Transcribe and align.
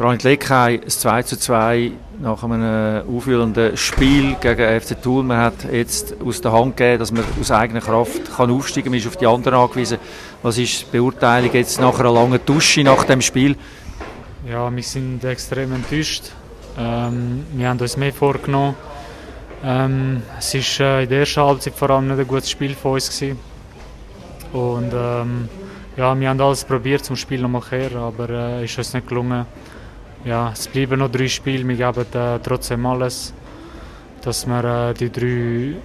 Granit 0.00 0.22
Leckheim, 0.22 0.80
ein 0.80 0.88
2 0.88 1.22
zu 1.24 1.38
2 1.38 1.92
nach 2.20 2.42
einem 2.42 3.06
aufführenden 3.06 3.76
Spiel 3.76 4.34
gegen 4.40 4.80
FC 4.80 5.02
Thun. 5.02 5.26
Man 5.26 5.36
hat 5.36 5.70
jetzt 5.70 6.14
aus 6.24 6.40
der 6.40 6.52
Hand 6.52 6.78
gegeben, 6.78 7.00
dass 7.00 7.12
man 7.12 7.22
aus 7.38 7.50
eigener 7.50 7.82
Kraft 7.82 8.34
kann 8.34 8.50
aufsteigen 8.50 8.84
kann. 8.84 8.92
Man 8.92 9.00
ist 9.00 9.06
auf 9.08 9.18
die 9.18 9.26
anderen 9.26 9.58
angewiesen. 9.58 9.98
Was 10.42 10.56
ist 10.56 10.86
die 10.86 10.96
Beurteilung 10.96 11.52
jetzt 11.52 11.82
nach 11.82 12.00
einer 12.00 12.14
langen 12.14 12.40
Dusche 12.46 12.82
nach 12.82 13.04
dem 13.04 13.20
Spiel? 13.20 13.56
Ja, 14.48 14.74
wir 14.74 14.82
sind 14.82 15.22
extrem 15.22 15.74
enttäuscht. 15.74 16.32
Ähm, 16.78 17.44
wir 17.52 17.68
haben 17.68 17.78
uns 17.78 17.98
mehr 17.98 18.14
vorgenommen. 18.14 18.76
Ähm, 19.62 20.22
es 20.38 20.54
war 20.80 20.86
äh, 20.86 21.02
in 21.02 21.10
der 21.10 21.18
ersten 21.20 21.42
Halbzeit 21.42 21.74
vor 21.74 21.90
allem 21.90 22.08
nicht 22.08 22.20
ein 22.20 22.26
gutes 22.26 22.48
Spiel 22.48 22.74
von 22.74 22.94
uns. 22.94 23.10
Gewesen. 23.10 23.38
Und 24.54 24.92
ähm, 24.94 25.48
ja, 25.98 26.18
wir 26.18 26.26
haben 26.30 26.40
alles 26.40 26.64
probiert 26.64 27.04
zum 27.04 27.16
Spiel 27.16 27.42
nochmal 27.42 27.60
kehren, 27.68 27.98
aber 27.98 28.30
es 28.30 28.62
äh, 28.62 28.64
ist 28.64 28.78
uns 28.78 28.94
nicht 28.94 29.06
gelungen. 29.06 29.44
Ja, 30.24 30.50
es 30.52 30.68
bleiben 30.68 30.98
noch 30.98 31.10
drei 31.10 31.28
Spiele, 31.28 31.66
wir 31.66 31.76
geben 31.76 32.06
äh, 32.12 32.38
trotzdem 32.42 32.84
alles, 32.84 33.32
dass 34.22 34.46
wir 34.46 34.90
äh, 34.90 34.94
die 34.94 35.10
drei 35.10 35.76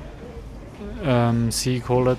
ähm, 1.05 1.52
Siege 1.52 1.88
holen 1.88 2.18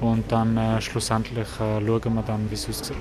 und 0.00 0.32
dann 0.32 0.56
äh, 0.56 0.80
schlussendlich 0.80 1.48
äh, 1.60 1.86
schauen 1.86 2.14
wir 2.14 2.24
dann, 2.26 2.50
wie 2.50 2.54
es 2.54 2.68
aussieht. 2.68 2.96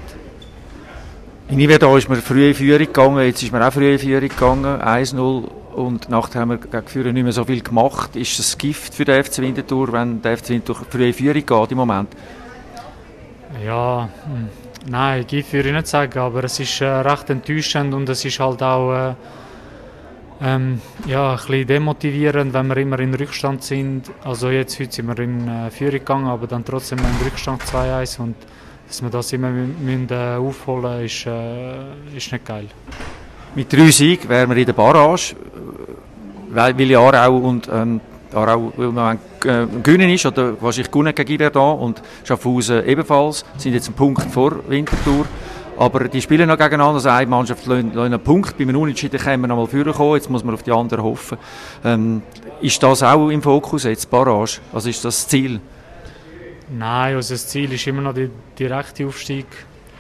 In 1.48 1.60
Iverdon 1.60 1.98
ist 1.98 2.10
man 2.10 2.22
früh 2.22 2.50
in 2.50 2.54
Führung 2.54 2.88
gegangen, 2.88 3.26
jetzt 3.26 3.42
ist 3.42 3.52
man 3.54 3.64
auch 3.64 3.72
früh 3.72 3.94
in 3.94 4.00
Führung 4.00 4.30
gegangen, 4.30 4.82
1-0 4.82 5.48
und 5.76 6.10
nachher 6.10 6.42
haben 6.42 6.50
wir 6.50 6.58
gegen 6.58 6.88
Führung 6.88 7.14
nicht 7.14 7.24
mehr 7.24 7.32
so 7.32 7.46
viel 7.46 7.62
gemacht. 7.62 8.16
Ist 8.18 8.38
das 8.38 8.58
Gift 8.58 8.94
für 8.94 9.06
den 9.06 9.24
FC 9.24 9.40
Winterthur, 9.40 9.94
wenn 9.94 10.22
der 10.22 10.38
FC 10.38 10.50
Winterthur 10.50 10.86
früh 10.90 11.08
in 11.08 11.14
Führung 11.14 11.46
geht 11.46 11.72
im 11.72 11.78
Moment? 11.78 12.10
Ja, 13.66 14.10
hm. 14.26 14.50
Nein, 14.88 15.26
Gift 15.28 15.54
würde 15.54 15.70
ich 15.70 15.76
nicht 15.76 15.88
sagen, 15.88 16.20
aber 16.20 16.44
es 16.44 16.60
ist 16.60 16.82
äh, 16.82 16.86
recht 16.86 17.30
enttäuschend 17.30 17.94
und 17.94 18.08
es 18.10 18.26
ist 18.26 18.40
halt 18.40 18.62
auch 18.64 18.94
äh, 18.94 19.14
ähm, 20.44 20.82
ja, 21.06 21.32
ein 21.34 21.38
bisschen 21.38 21.68
demotivierend, 21.68 22.54
wenn 22.54 22.68
wir 22.68 22.78
immer 22.78 23.00
in 23.00 23.14
Rückstand 23.14 23.64
sind. 23.64 24.10
Also 24.24 24.50
jetzt 24.50 24.80
heute 24.80 24.92
sind 24.92 25.08
wir 25.08 25.20
in 25.20 25.48
äh, 25.48 25.70
Führung 25.70 26.00
gegangen, 26.00 26.28
aber 26.28 26.48
dann 26.48 26.66
trotzdem 26.66 27.00
in 27.00 27.26
Rückstand 27.26 27.62
2-1 27.64 28.20
und 28.20 28.36
dass 28.88 29.02
wir 29.02 29.10
das 29.10 29.32
immer 29.34 29.50
müssen, 29.50 30.08
äh, 30.10 30.36
aufholen 30.36 31.06
ist, 31.06 31.26
äh, 31.26 32.18
ist 32.18 32.32
nicht 32.32 32.46
geil. 32.46 32.68
Mit 33.56 33.72
drei 33.72 33.92
Siegen 33.92 34.28
wären 34.30 34.50
wir 34.50 34.58
in 34.58 34.66
der 34.66 34.74
Barrage, 34.74 35.36
weil, 36.50 36.78
weil 36.78 36.96
Aarau 36.96 37.38
und 37.38 37.70
ähm, 37.72 38.02
Aarau 38.34 38.72
äh, 38.78 39.66
gewinnen 39.84 40.10
ist, 40.10 40.26
oder 40.26 40.62
wahrscheinlich 40.62 40.92
gewonnen 40.92 41.16
gegen 41.16 41.34
Iverdon 41.34 41.80
und 41.80 42.02
Schaffhausen 42.24 42.86
ebenfalls, 42.86 43.46
sind 43.58 43.74
jetzt 43.74 43.88
einen 43.88 43.96
Punkt 43.96 44.24
vor 44.32 44.60
Winterthur. 44.68 45.26
Aber 45.78 46.08
die 46.08 46.22
spielen 46.22 46.48
noch 46.48 46.58
gegeneinander, 46.58 46.96
also 46.96 47.10
eine 47.10 47.26
Mannschaft 47.28 47.66
lässt 47.66 47.98
einen 47.98 48.20
Punkt, 48.20 48.58
bei 48.58 48.64
einem 48.64 48.76
Unentschieden 48.76 49.20
können 49.20 49.42
wir 49.42 49.48
noch 49.48 49.56
mal 49.56 49.68
vorkommen, 49.68 50.16
jetzt 50.16 50.30
muss 50.30 50.44
man 50.44 50.54
auf 50.54 50.64
die 50.64 50.72
anderen 50.72 51.04
hoffen. 51.04 51.38
Ähm, 51.84 52.22
ist 52.62 52.84
das 52.84 53.02
auch 53.02 53.30
im 53.30 53.42
Fokus 53.42 53.86
jetzt, 53.86 54.10
Barrage? 54.10 54.60
Also 54.74 54.90
ist 54.90 55.04
das 55.04 55.28
Ziel? 55.28 55.60
Nein, 56.70 57.16
also 57.16 57.34
das 57.34 57.48
Ziel 57.48 57.74
ist 57.74 57.88
immer 57.88 58.02
noch 58.02 58.14
der 58.14 58.30
direkte 58.58 59.08
Aufstieg. 59.08 59.48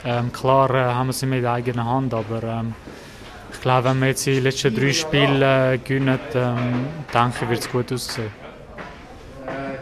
Ähm, 0.06 0.32
klar 0.32 0.70
äh, 0.70 0.94
haben 0.94 1.08
wir 1.08 1.12
es 1.12 1.24
in 1.24 1.32
der 1.32 1.52
eigenen 1.52 1.86
Hand, 1.86 2.14
aber 2.14 2.44
ähm, 2.44 2.74
ich 3.54 3.62
glaube, 3.62 3.90
wenn 3.90 4.00
wir 4.00 4.08
jetzt 4.08 4.26
die 4.26 4.40
letzten 4.40 4.74
drei 4.74 4.94
Spiele 4.94 5.74
äh, 5.74 5.78
gewinnen, 5.78 6.20
ähm, 6.34 6.86
denke 7.14 7.44
ich, 7.44 7.50
wird 7.50 7.60
es 7.60 7.72
gut 7.72 7.92
aussehen. 7.92 8.32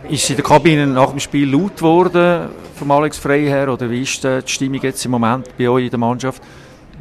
Ist 0.09 0.23
es 0.23 0.29
in 0.31 0.35
der 0.37 0.45
Kabine 0.45 0.87
nach 0.87 1.11
dem 1.11 1.19
Spiel 1.19 1.51
laut 1.51 1.77
geworden 1.77 2.49
vom 2.75 2.91
Alex 2.91 3.17
Freiherr 3.17 3.71
oder 3.71 3.89
wie 3.89 4.01
ist 4.01 4.23
die 4.23 4.41
Stimmung 4.45 4.81
jetzt 4.81 5.03
im 5.05 5.11
Moment 5.11 5.55
bei 5.57 5.69
euch 5.69 5.85
in 5.85 5.89
der 5.89 5.99
Mannschaft? 5.99 6.41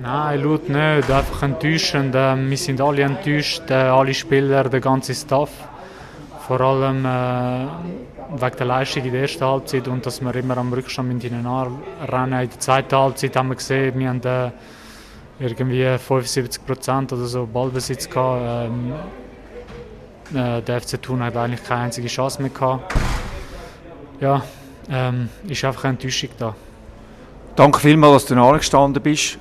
Nein, 0.01 0.43
laut 0.43 0.69
nicht, 0.69 1.11
einfach 1.11 1.43
enttäuschend. 1.43 2.15
Ähm, 2.17 2.51
wir 2.51 2.57
sind 2.57 2.81
alle 2.81 3.03
enttäuscht, 3.03 3.63
äh, 3.69 3.75
alle 3.75 4.15
Spieler, 4.15 4.65
der 4.65 4.81
ganze 4.81 5.15
Staff. 5.15 5.51
Vor 6.47 6.61
allem 6.61 7.05
äh, 7.05 7.67
wegen 8.41 8.57
der 8.57 8.67
Leistung 8.67 9.05
in 9.05 9.13
der 9.13 9.23
ersten 9.23 9.45
Halbzeit 9.45 9.89
und 9.89 10.05
dass 10.05 10.21
wir 10.21 10.35
immer 10.37 10.57
am 10.57 10.73
Rückstand 10.73 11.13
mit 11.13 11.25
ihnen 11.25 11.47
rennen. 11.47 12.41
In 12.41 12.49
der 12.49 12.61
zweiten 12.61 12.97
Halbzeit 12.97 13.35
haben 13.37 13.49
wir 13.49 13.57
gesehen, 13.57 13.99
wir 13.99 14.09
haben 14.09 14.23
äh, 14.23 14.51
irgendwie 15.41 15.99
75 15.99 16.67
Prozent 16.67 17.13
oder 17.13 17.27
so 17.27 17.47
Ballbesitz 17.47 18.09
gehabt. 18.09 18.71
Ähm, 18.71 18.93
äh, 20.35 20.63
der 20.63 20.81
FC 20.81 21.01
Thun 21.01 21.23
hat 21.23 21.37
eigentlich 21.37 21.63
keine 21.65 21.83
einzige 21.83 22.09
Chance 22.09 22.43
mehr 22.43 22.51
gehabt. 22.51 22.95
Ja, 24.21 24.43
ähm, 24.91 25.29
ist 25.47 25.65
einfach 25.65 25.85
eine 25.85 25.95
Enttäuschung 25.95 26.31
da. 26.39 26.55
Danke 27.57 27.81
vielmals, 27.81 28.27
dass 28.27 28.37
du 28.37 28.43
angestanden 28.43 29.03
bist. 29.03 29.39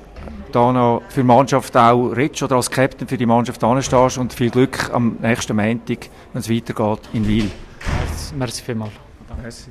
Da 0.52 0.72
noch 0.72 1.02
für 1.08 1.20
die 1.20 1.26
Mannschaft 1.26 1.76
auch 1.76 2.08
redest 2.08 2.42
oder 2.42 2.56
als 2.56 2.70
Captain 2.70 3.06
für 3.06 3.18
die 3.18 3.26
Mannschaft 3.26 3.62
anstehst 3.62 4.16
und 4.16 4.32
viel 4.32 4.50
Glück 4.50 4.90
am 4.92 5.16
nächsten 5.20 5.54
Montag, 5.54 6.08
wenn 6.32 6.40
es 6.40 6.48
weitergeht 6.48 7.00
in 7.12 7.28
Wil. 7.28 7.50
Merci, 7.98 8.34
merci 8.34 8.62
vielmals. 8.62 8.92
Merci. 9.42 9.70